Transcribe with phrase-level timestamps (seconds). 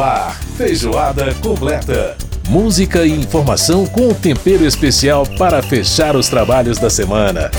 [0.00, 2.16] Ar, feijoada completa.
[2.48, 7.50] Música e informação com tempero especial para fechar os trabalhos da semana.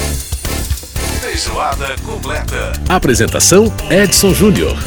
[1.20, 2.72] Feijoada completa.
[2.88, 4.78] Apresentação: Edson Júnior.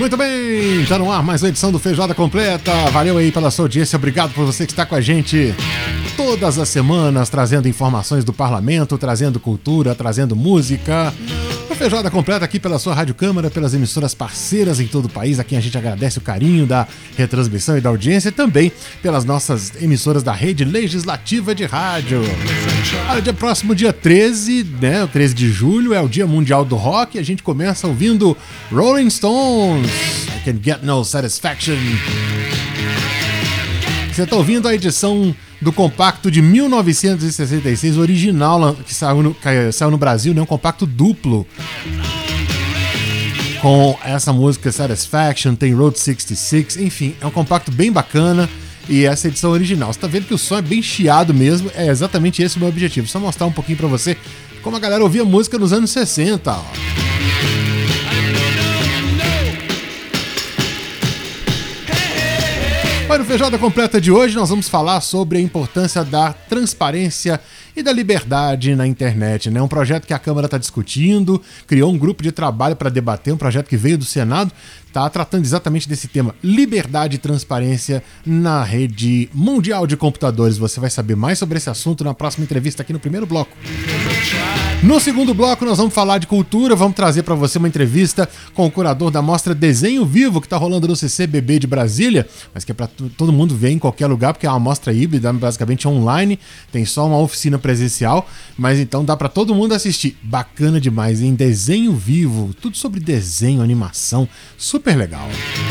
[0.00, 2.72] Muito bem, já no ar mais uma edição do Feijoada Completa.
[2.90, 5.54] Valeu aí pela sua audiência, obrigado por você que está com a gente
[6.16, 11.12] todas as semanas, trazendo informações do parlamento, trazendo cultura, trazendo música.
[11.70, 15.38] A Feijoada Completa aqui pela sua Rádio Câmara, pelas emissoras parceiras em todo o país,
[15.38, 19.26] a quem a gente agradece o carinho da retransmissão e da audiência, e também pelas
[19.26, 22.22] nossas emissoras da rede legislativa de rádio.
[23.10, 26.76] Olha, dia próximo, dia 13, né, o 13 de julho, é o Dia Mundial do
[26.76, 28.34] Rock, a gente começa ouvindo
[28.72, 29.90] Rolling Stones,
[30.34, 31.76] I Can Get No Satisfaction.
[34.10, 39.90] Você está ouvindo a edição do compacto de 1966, original, que saiu no, que saiu
[39.90, 40.42] no Brasil, né?
[40.42, 41.46] um compacto duplo.
[43.60, 48.48] Com essa música Satisfaction, tem Road 66, enfim, é um compacto bem bacana.
[48.88, 49.92] E essa edição original.
[49.92, 52.68] Você tá vendo que o som é bem chiado mesmo, é exatamente esse o meu
[52.68, 53.08] objetivo.
[53.08, 54.16] Só mostrar um pouquinho para você
[54.62, 56.52] como a galera ouvia música nos anos 60.
[56.52, 57.05] Ó.
[63.16, 67.40] Para o Feijoada Completa de hoje, nós vamos falar sobre a importância da transparência
[67.74, 69.48] e da liberdade na internet.
[69.48, 69.62] É né?
[69.62, 73.38] um projeto que a Câmara está discutindo, criou um grupo de trabalho para debater, um
[73.38, 74.52] projeto que veio do Senado,
[74.86, 80.58] está tratando exatamente desse tema: liberdade e transparência na rede mundial de computadores.
[80.58, 83.56] Você vai saber mais sobre esse assunto na próxima entrevista aqui no primeiro bloco.
[84.86, 88.64] No segundo bloco, nós vamos falar de cultura, vamos trazer para você uma entrevista com
[88.66, 92.70] o curador da mostra Desenho Vivo, que está rolando no CCBB de Brasília, mas que
[92.70, 96.38] é para todo mundo ver em qualquer lugar, porque é uma mostra híbrida, basicamente online,
[96.70, 100.16] tem só uma oficina presencial, mas então dá para todo mundo assistir.
[100.22, 105.28] Bacana demais, em Desenho Vivo, tudo sobre desenho, animação, super legal.
[105.28, 105.65] E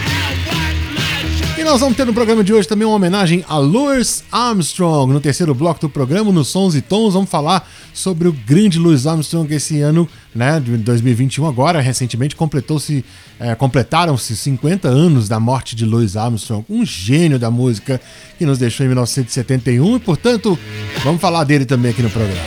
[1.65, 5.11] nós vamos ter no programa de hoje também uma homenagem a Louis Armstrong.
[5.11, 9.07] No terceiro bloco do programa, nos Sons e Tons, vamos falar sobre o grande Louis
[9.07, 13.03] Armstrong esse ano, né, de 2021 agora, recentemente completou-se,
[13.39, 17.99] é, completaram-se 50 anos da morte de Louis Armstrong, um gênio da música
[18.37, 20.57] que nos deixou em 1971 e, portanto,
[21.03, 22.41] vamos falar dele também aqui no programa.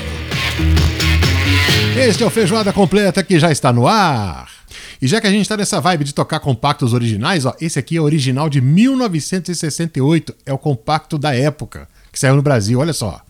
[1.97, 4.58] Este é o Feijoada Completa que já está no ar.
[5.01, 7.97] E já que a gente está nessa vibe de tocar compactos originais, ó, esse aqui
[7.97, 13.21] é original de 1968, é o compacto da época, que saiu no Brasil, olha só.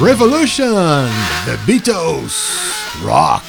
[0.00, 1.08] Revolution,
[1.44, 2.34] The Beatles,
[3.02, 3.42] Rock.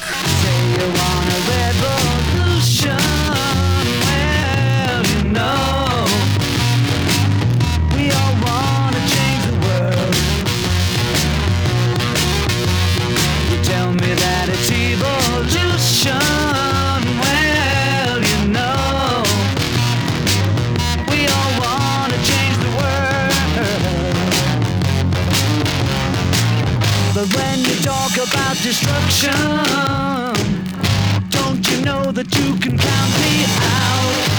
[28.22, 29.32] About destruction,
[31.30, 34.29] don't you know that you can count me out?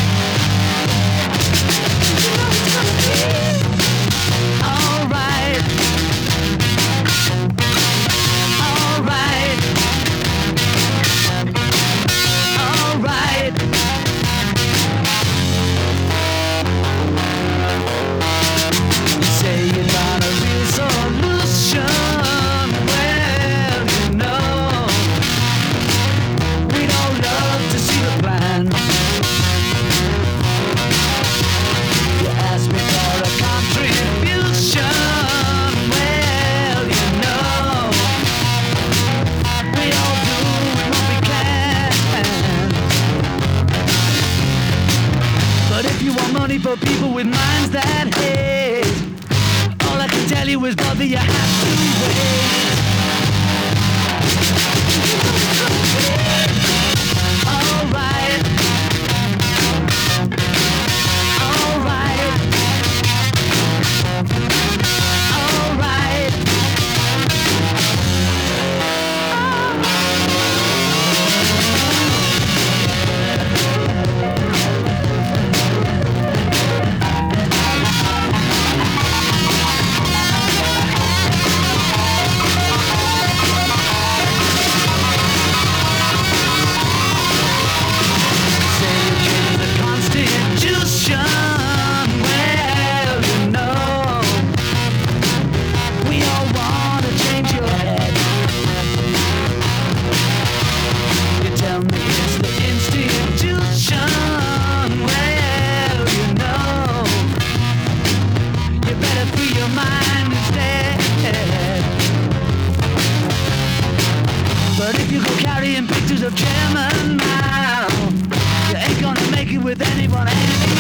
[119.58, 120.72] With anyone anyhow.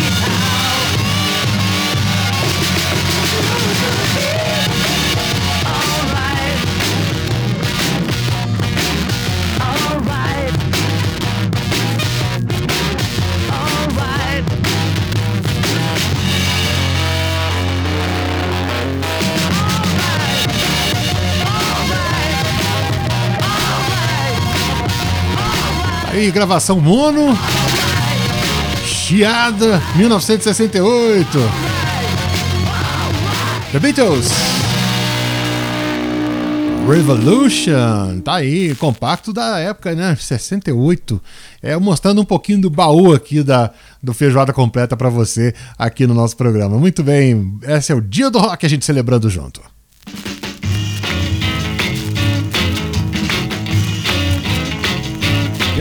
[26.14, 27.36] Aí, gravação mono.
[29.12, 31.28] Chiada, 1968.
[33.74, 34.30] The Beatles.
[36.88, 38.22] Revolution.
[38.22, 40.16] Tá aí, compacto da época, né?
[40.16, 41.22] 68.
[41.62, 43.72] É, mostrando um pouquinho do baú aqui da,
[44.02, 46.78] do Feijoada Completa pra você aqui no nosso programa.
[46.78, 49.62] Muito bem, esse é o dia do rock a gente celebrando junto.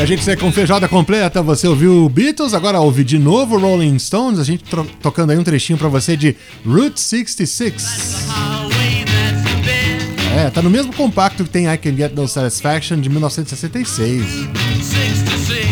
[0.00, 1.42] E a gente segue com feijoada completa.
[1.42, 4.38] Você ouviu Beatles, agora ouve de novo Rolling Stones.
[4.38, 4.64] A gente
[5.02, 8.26] tocando aí um trechinho pra você de Route 66.
[8.26, 12.98] Highway that's been É, tá no mesmo compacto que tem I Can Get No Satisfaction
[12.98, 14.24] de 1966.
[14.24, 15.68] 66.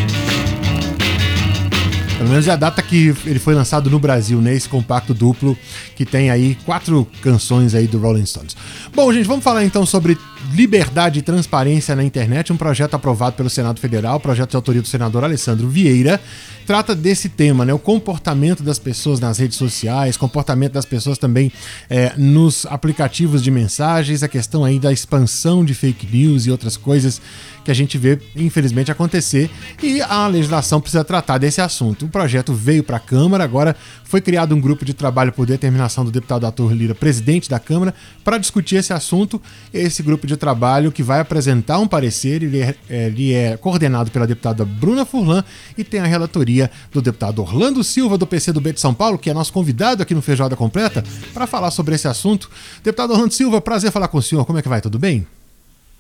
[2.18, 5.56] Pelo menos é a data que ele foi lançado no Brasil, nesse compacto duplo,
[5.96, 8.54] que tem aí quatro canções aí do Rolling Stones.
[8.94, 10.18] Bom, gente, vamos falar então sobre
[10.52, 14.88] liberdade e transparência na internet, um projeto aprovado pelo Senado Federal, projeto de autoria do
[14.88, 16.20] senador Alessandro Vieira,
[16.66, 17.72] trata desse tema, né?
[17.72, 21.50] O comportamento das pessoas nas redes sociais, comportamento das pessoas também
[21.88, 26.76] é, nos aplicativos de mensagens, a questão aí da expansão de fake news e outras
[26.76, 27.20] coisas
[27.64, 29.50] que a gente vê, infelizmente, acontecer.
[29.82, 32.06] E a legislação precisa tratar desse assunto.
[32.06, 36.04] O projeto veio para a Câmara, agora foi criado um grupo de trabalho por determinação
[36.04, 37.94] do deputado Arthur Lira, presidente da Câmara,
[38.24, 39.40] para discutir esse assunto.
[39.72, 44.26] Esse grupo de trabalho que vai apresentar um parecer, ele é, ele é coordenado pela
[44.26, 45.42] deputada Bruna Furlan
[45.76, 49.34] e tem a relatoria do deputado Orlando Silva, do PCdoB de São Paulo, que é
[49.34, 51.02] nosso convidado aqui no Feijoada Completa,
[51.34, 52.50] para falar sobre esse assunto.
[52.82, 54.44] Deputado Orlando Silva, prazer falar com o senhor.
[54.44, 54.80] Como é que vai?
[54.80, 55.26] Tudo bem?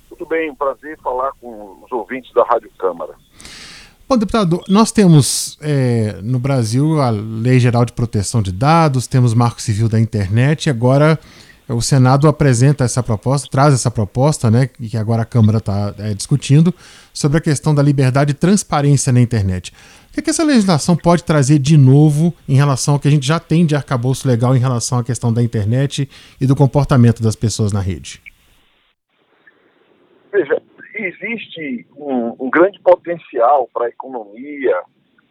[0.08, 3.14] Tudo bem, prazer falar com os ouvintes da Rádio Câmara.
[4.08, 9.34] Bom, deputado, nós temos é, no Brasil a Lei Geral de Proteção de Dados, temos
[9.34, 11.18] Marco Civil da Internet, e agora é,
[11.68, 16.74] o Senado apresenta essa proposta, traz essa proposta, né, que agora a Câmara está discutindo,
[17.12, 19.72] sobre a questão da liberdade e transparência na internet.
[20.10, 23.10] O que, é que essa legislação pode trazer de novo em relação ao que a
[23.10, 26.08] gente já tem de arcabouço legal em relação à questão da internet
[26.40, 28.20] e do comportamento das pessoas na rede?
[30.32, 30.60] Veja,
[30.94, 34.80] existe um, um grande potencial para a economia,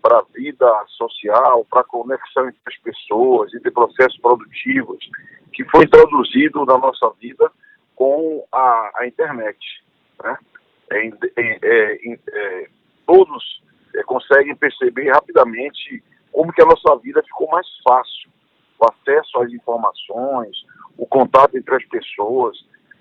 [0.02, 5.00] para a vida social, para a conexão entre as pessoas, entre processos produtivos,
[5.58, 7.52] que foi introduzido na nossa vida
[7.96, 9.58] com a, a internet.
[10.24, 10.38] Né?
[10.92, 12.20] É, em- é, é, em-
[13.08, 13.44] todos
[14.06, 18.30] conseguem perceber rapidamente como que a nossa vida ficou mais fácil.
[18.80, 20.56] O acesso às informações,
[20.96, 22.56] o contato entre as pessoas.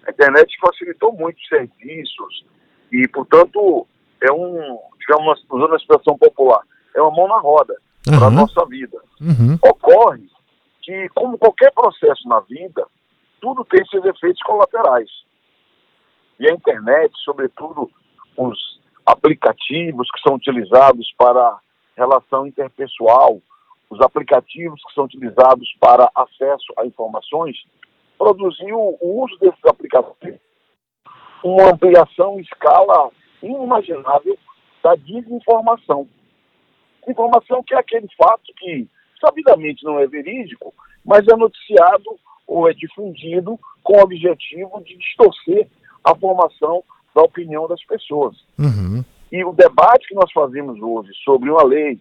[0.07, 2.47] A internet facilitou muitos serviços
[2.91, 3.87] e, portanto,
[4.23, 6.63] é um, digamos, usando a expressão popular,
[6.95, 8.99] é uma mão na roda para a nossa vida.
[9.21, 9.59] Uhum.
[9.63, 10.27] Ocorre
[10.87, 12.87] que, como qualquer processo na vida,
[13.40, 15.11] tudo tem seus efeitos colaterais.
[16.38, 17.90] E a internet, sobretudo
[18.37, 21.59] os aplicativos que são utilizados para
[21.97, 23.40] relação interpessoal,
[23.90, 27.57] os aplicativos que são utilizados para acesso a informações,
[28.16, 30.40] produziu o uso desses aplicativos
[31.43, 33.11] uma ampliação em escala
[33.43, 34.37] inimaginável
[34.83, 36.09] da desinformação.
[37.07, 38.88] Informação que é aquele fato que
[39.21, 45.69] sabidamente não é verídico, mas é noticiado ou é difundido com o objetivo de distorcer
[46.05, 46.83] a formação
[47.15, 48.37] da opinião das pessoas.
[48.59, 49.05] Uhum.
[49.33, 51.99] E o debate que nós fazemos hoje sobre uma lei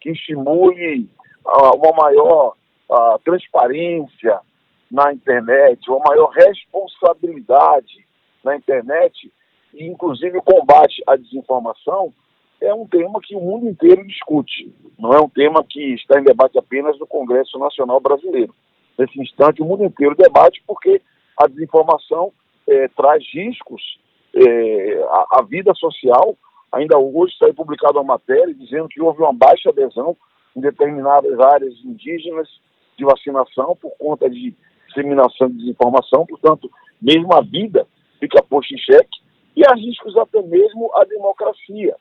[0.00, 1.08] que estimule
[1.44, 2.54] ah, uma maior
[2.90, 4.40] ah, transparência
[4.90, 8.06] na internet, uma maior responsabilidade
[8.44, 9.30] na internet,
[9.74, 12.12] e inclusive o combate à desinformação,
[12.60, 14.72] é um tema que o mundo inteiro discute.
[14.98, 18.54] Não é um tema que está em debate apenas no Congresso Nacional Brasileiro.
[18.98, 21.00] Nesse instante, o mundo inteiro debate porque
[21.36, 22.32] a desinformação
[22.66, 23.98] eh, traz riscos
[24.34, 26.36] eh, à, à vida social.
[26.72, 30.16] Ainda hoje saiu publicada uma matéria dizendo que houve uma baixa adesão
[30.56, 32.48] em determinadas áreas indígenas
[32.96, 34.52] de vacinação por conta de
[34.88, 36.26] disseminação de desinformação.
[36.26, 36.68] Portanto,
[37.00, 37.86] mesmo a vida
[38.18, 39.18] fica posta em xeque
[39.54, 41.96] e há riscos até mesmo à democracia.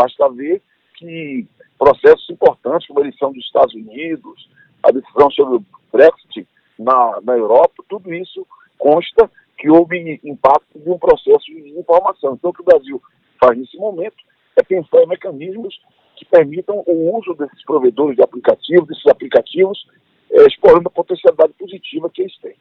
[0.00, 0.62] Basta ver
[0.96, 1.46] que
[1.78, 4.48] processos importantes, como a eleição dos Estados Unidos,
[4.82, 8.46] a decisão sobre o Brexit na, na Europa, tudo isso
[8.78, 12.32] consta que houve impacto de um processo de desinformação.
[12.32, 13.02] Então, o que o Brasil
[13.38, 14.16] faz nesse momento
[14.56, 15.78] é pensar em mecanismos
[16.16, 19.86] que permitam o uso desses provedores de aplicativos, desses aplicativos,
[20.30, 22.56] eh, explorando a potencialidade positiva que eles têm.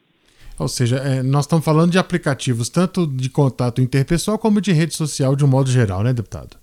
[0.57, 4.93] Ou seja, é, nós estamos falando de aplicativos tanto de contato interpessoal como de rede
[4.93, 6.57] social de um modo geral, né, deputado?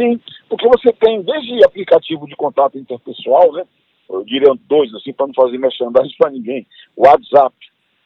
[0.00, 3.66] Sim, porque você tem desde aplicativo de contato interpessoal, né?
[4.08, 6.66] Eu diria dois, assim, para não fazer merchandising para ninguém,
[6.96, 7.54] o WhatsApp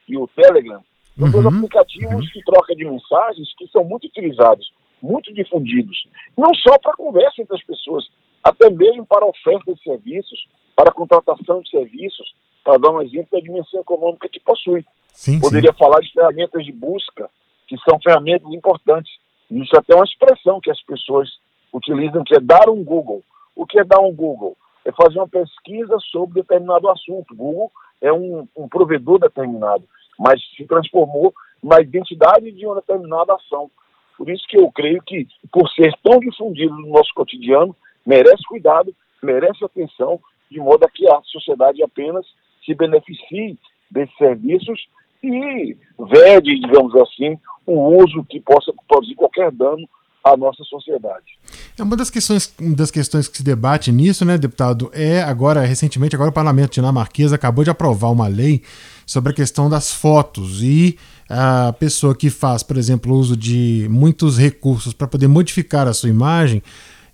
[0.09, 0.83] e o Telegram,
[1.17, 6.09] são dois Uhum, aplicativos que trocam de mensagens que são muito utilizados, muito difundidos.
[6.37, 8.05] Não só para conversa entre as pessoas,
[8.43, 12.35] até mesmo para oferta de serviços, para contratação de serviços,
[12.65, 14.85] para dar um exemplo da dimensão econômica que possui.
[15.13, 17.31] Sim, Poderia falar de ferramentas de busca,
[17.69, 19.13] que são ferramentas importantes.
[19.49, 21.29] Isso é até uma expressão que as pessoas
[21.75, 23.23] utilizam, que é dar um Google.
[23.55, 24.57] O que é dar um Google?
[24.85, 27.35] É fazer uma pesquisa sobre determinado assunto.
[27.35, 29.85] Google é um, um provedor determinado,
[30.19, 33.71] mas se transformou na identidade de uma determinada ação.
[34.17, 37.75] Por isso que eu creio que, por ser tão difundido no nosso cotidiano,
[38.07, 42.25] merece cuidado, merece atenção, de modo a que a sociedade apenas
[42.65, 43.59] se beneficie
[43.91, 44.87] desses serviços
[45.23, 49.89] e vede, digamos assim, um uso que possa produzir qualquer dano
[50.25, 51.39] à nossa sociedade.
[51.79, 56.17] É uma das questões, das questões que se debate nisso, né, deputado, é agora, recentemente,
[56.17, 58.63] agora o parlamento dinamarquês acabou de aprovar uma lei
[59.05, 60.97] sobre a questão das fotos e
[61.29, 66.09] a pessoa que faz, por exemplo, uso de muitos recursos para poder modificar a sua
[66.09, 66.63] imagem,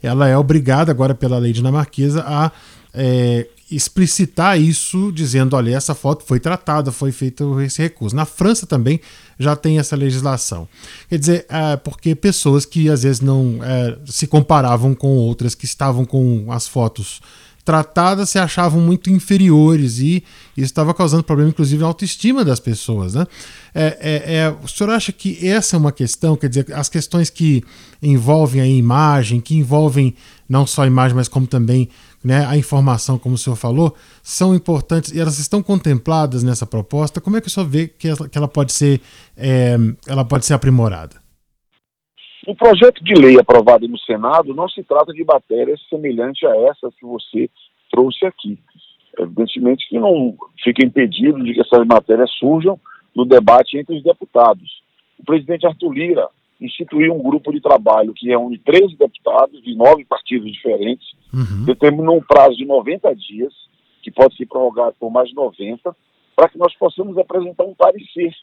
[0.00, 2.52] ela é obrigada agora pela lei dinamarquesa a
[2.95, 8.16] é, explicitar isso, dizendo, olha, essa foto foi tratada, foi feito esse recurso.
[8.16, 9.00] Na França também
[9.38, 10.68] já tem essa legislação.
[11.08, 15.64] Quer dizer, é, porque pessoas que às vezes não é, se comparavam com outras que
[15.64, 17.20] estavam com as fotos
[17.64, 20.24] tratadas se achavam muito inferiores e
[20.56, 23.14] isso estava causando problema, inclusive, na autoestima das pessoas.
[23.14, 23.26] Né?
[23.74, 27.30] É, é, é, o senhor acha que essa é uma questão, quer dizer, as questões
[27.30, 27.62] que
[28.02, 30.14] envolvem a imagem, que envolvem
[30.48, 31.88] não só a imagem, mas como também
[32.24, 37.20] né, a informação, como o senhor falou, são importantes e elas estão contempladas nessa proposta.
[37.20, 39.00] Como é que o senhor vê que ela, que ela pode ser
[39.36, 41.16] é, ela pode ser aprimorada?
[42.46, 46.90] O projeto de lei aprovado no Senado não se trata de matérias semelhantes a essa
[46.98, 47.50] que você
[47.90, 48.58] trouxe aqui.
[49.18, 52.78] Evidentemente que não fica impedido de que essas matérias surjam
[53.14, 54.82] no debate entre os deputados.
[55.18, 56.28] O presidente Arthur Lira
[56.61, 61.64] instituiu um grupo de trabalho que reúne 13 deputados de nove partidos diferentes, Uhum.
[61.64, 63.52] determinou um prazo de 90 dias,
[64.02, 65.95] que pode ser prorrogado por mais 90,
[66.35, 68.35] para que nós possamos apresentar um parecer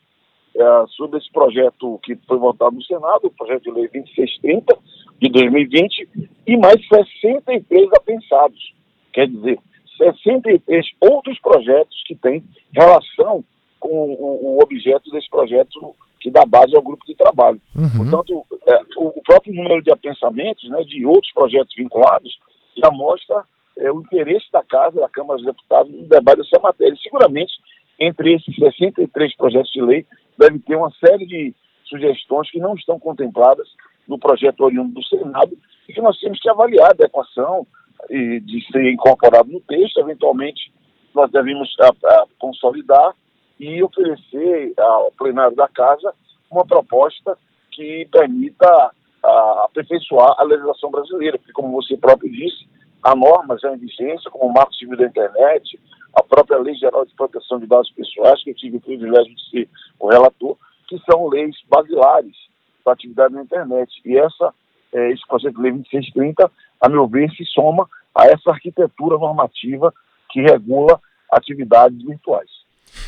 [0.56, 4.78] eh, sobre esse projeto que foi votado no Senado, o projeto de lei 2630
[5.20, 6.10] de 2020,
[6.48, 8.74] e mais 63 apensados.
[9.12, 9.60] Quer dizer,
[9.98, 12.44] 63 outros projetos que têm
[12.74, 13.44] relação
[13.80, 17.62] com o, o objeto desse projeto que dá base ao grupo de trabalho.
[17.76, 17.90] Uhum.
[17.98, 22.38] Portanto, é, o, próprio número de apensamentos né, de outros projetos vinculados
[22.76, 23.44] já mostra
[23.78, 26.94] é, o interesse da Casa, da Câmara dos Deputados, no debate dessa matéria.
[26.94, 27.54] E, seguramente,
[28.00, 30.06] entre esses 63 projetos de lei,
[30.38, 31.54] deve ter uma série de
[31.86, 33.68] sugestões que não estão contempladas
[34.08, 35.58] no projeto oriundo do Senado
[35.88, 37.66] e que nós temos que avaliar a adequação
[38.10, 40.00] e de ser incorporado no texto.
[40.00, 40.72] Eventualmente,
[41.14, 43.14] nós devemos a, a, consolidar
[43.60, 46.14] e oferecer ao plenário da Casa
[46.50, 47.38] uma proposta
[47.72, 48.92] que permita
[49.24, 52.68] a, aperfeiçoar a legislação brasileira, porque, como você próprio disse,
[53.04, 55.80] há normas já em vigência, como o Marco Civil da Internet,
[56.16, 59.50] a própria Lei Geral de Proteção de Dados Pessoais, que eu tive o privilégio de
[59.50, 62.36] ser o relator, que são leis basilares
[62.84, 63.92] para atividade na internet.
[64.06, 64.54] E essa,
[64.94, 69.94] é, esse projeto de lei 2630, a meu ver, se soma a essa arquitetura normativa
[70.30, 71.00] que regula
[71.32, 72.50] atividades virtuais.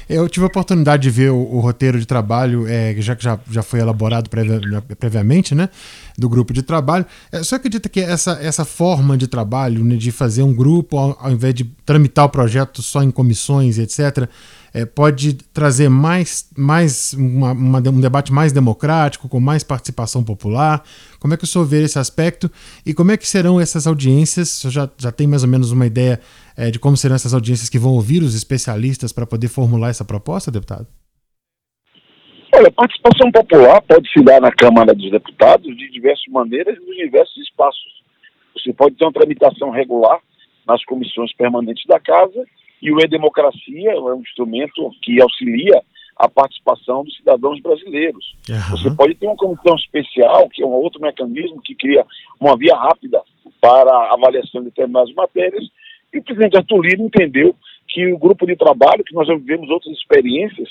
[0.10, 3.40] Eu tive a oportunidade de ver o, o roteiro de trabalho, é, já que já,
[3.48, 4.60] já foi elaborado previa,
[4.98, 5.70] previamente, né?
[6.18, 7.06] Do grupo de trabalho.
[7.32, 11.16] É, você acredita que essa, essa forma de trabalho, né, de fazer um grupo, ao,
[11.22, 14.28] ao, invés de tramitar o projeto só em comissões, etc.,
[14.74, 20.84] é, pode trazer mais, mais uma, uma, um debate mais democrático, com mais participação popular?
[21.20, 22.52] Como é que o senhor vê esse aspecto?
[22.86, 24.50] E como é que serão essas audiências?
[24.50, 26.20] O senhor já, já tem mais ou menos uma ideia
[26.56, 30.06] é, de como serão essas audiências que vão ouvir os especialistas para poder formular essa
[30.06, 30.88] proposta, deputado?
[32.56, 36.96] Olha, participação popular pode se dar na Câmara dos Deputados de diversas maneiras e nos
[36.96, 38.04] diversos espaços.
[38.56, 40.20] Você pode ter uma tramitação regular
[40.66, 42.44] nas comissões permanentes da Casa
[42.82, 45.82] e o E-Democracia é um instrumento que auxilia
[46.16, 48.36] a participação dos cidadãos brasileiros.
[48.50, 48.78] Uhum.
[48.78, 52.06] Você pode ter uma comissão especial, que é um outro mecanismo que cria
[52.40, 53.22] uma via rápida
[53.62, 55.64] para avaliação de determinadas matérias,
[56.14, 57.56] e o presidente Arthur Lira entendeu
[57.90, 60.70] que o grupo de trabalho, que nós já vivemos outras experiências,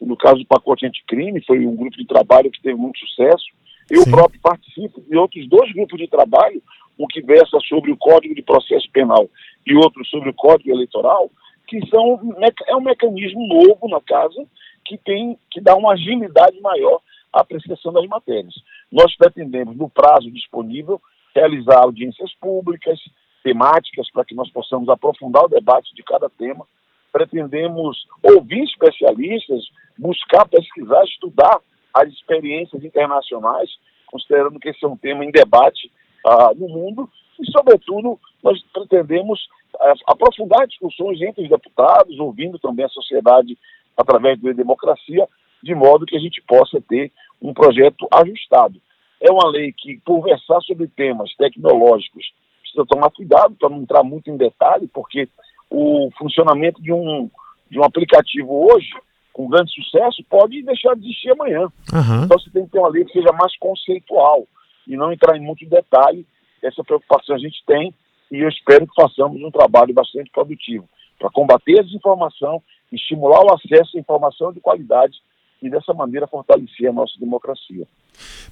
[0.00, 3.46] no caso do pacote anticrime, foi um grupo de trabalho que teve muito sucesso,
[3.90, 4.10] eu Sim.
[4.10, 6.60] próprio participo de outros dois grupos de trabalho,
[6.98, 9.28] um que versa sobre o Código de Processo Penal
[9.66, 11.30] e outro sobre o Código Eleitoral,
[11.68, 12.20] que são,
[12.68, 14.44] é um mecanismo novo na casa
[14.84, 17.00] que tem que dá uma agilidade maior
[17.32, 18.54] à apreciação das matérias.
[18.90, 21.00] Nós pretendemos, no prazo disponível,
[21.34, 22.98] realizar audiências públicas,
[23.46, 26.66] temáticas, para que nós possamos aprofundar o debate de cada tema.
[27.12, 29.62] Pretendemos ouvir especialistas,
[29.96, 31.60] buscar pesquisar, estudar
[31.94, 33.70] as experiências internacionais,
[34.06, 35.92] considerando que esse é um tema em debate
[36.26, 39.40] uh, no mundo, e, sobretudo, nós pretendemos
[39.74, 43.56] uh, aprofundar discussões entre os deputados, ouvindo também a sociedade
[43.96, 45.28] através da democracia,
[45.62, 48.80] de modo que a gente possa ter um projeto ajustado.
[49.20, 52.26] É uma lei que, por versar sobre temas tecnológicos,
[52.66, 55.28] precisa tomar cuidado para não entrar muito em detalhe, porque
[55.70, 57.30] o funcionamento de um,
[57.70, 58.90] de um aplicativo hoje,
[59.32, 61.62] com grande sucesso, pode deixar de existir amanhã.
[61.92, 62.24] Uhum.
[62.24, 64.46] Então você tem que ter uma lei que seja mais conceitual
[64.86, 66.26] e não entrar em muito detalhe.
[66.62, 67.94] Essa preocupação a gente tem
[68.30, 73.54] e eu espero que façamos um trabalho bastante produtivo para combater a desinformação, estimular o
[73.54, 75.16] acesso à informação de qualidade
[75.62, 77.86] e dessa maneira fortalecer a nossa democracia.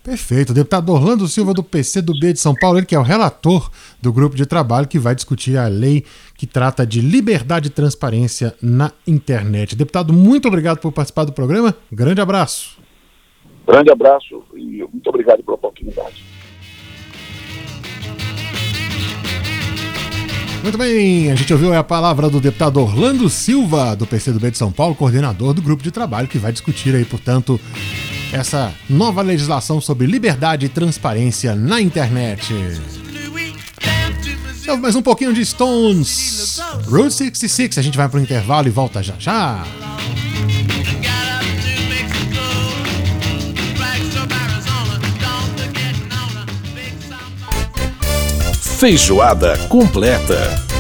[0.03, 0.51] Perfeito.
[0.51, 3.71] O deputado Orlando Silva do PCdoB de São Paulo, ele que é o relator
[4.03, 6.05] do grupo de trabalho que vai discutir a lei
[6.37, 9.75] que trata de liberdade e transparência na internet.
[9.75, 11.75] Deputado, muito obrigado por participar do programa.
[11.91, 12.79] Grande abraço.
[13.67, 16.23] Grande abraço e muito obrigado pela oportunidade.
[20.63, 24.73] Muito bem, a gente ouviu a palavra do deputado Orlando Silva, do PCdoB de São
[24.73, 27.61] Paulo, coordenador do grupo de trabalho que vai discutir aí, portanto,
[28.35, 32.53] essa nova legislação sobre liberdade e transparência na internet.
[34.61, 36.59] Então, mais um pouquinho de Stones.
[36.89, 39.65] Route 66, a gente vai para o intervalo e volta já já.
[48.79, 50.74] Feijoada completa.